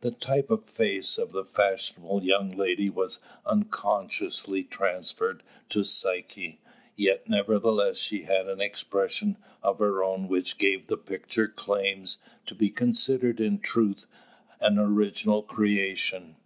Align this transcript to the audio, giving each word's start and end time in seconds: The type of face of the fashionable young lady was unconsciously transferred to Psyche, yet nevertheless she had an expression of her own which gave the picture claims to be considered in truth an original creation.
The 0.00 0.12
type 0.12 0.48
of 0.50 0.64
face 0.64 1.18
of 1.18 1.32
the 1.32 1.44
fashionable 1.44 2.22
young 2.22 2.48
lady 2.48 2.88
was 2.88 3.20
unconsciously 3.44 4.64
transferred 4.64 5.42
to 5.68 5.84
Psyche, 5.84 6.58
yet 6.96 7.28
nevertheless 7.28 7.98
she 7.98 8.22
had 8.22 8.48
an 8.48 8.62
expression 8.62 9.36
of 9.62 9.78
her 9.80 10.02
own 10.02 10.26
which 10.26 10.56
gave 10.56 10.86
the 10.86 10.96
picture 10.96 11.48
claims 11.48 12.16
to 12.46 12.54
be 12.54 12.70
considered 12.70 13.42
in 13.42 13.58
truth 13.58 14.06
an 14.62 14.78
original 14.78 15.42
creation. 15.42 16.36